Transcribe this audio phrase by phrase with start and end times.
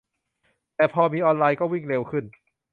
[0.75, 2.25] แต่พอมีออนไลน์ก็วิ่งเร็วขึ้น